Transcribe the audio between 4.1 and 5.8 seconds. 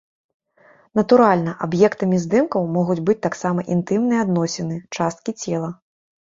адносіны, часткі цела.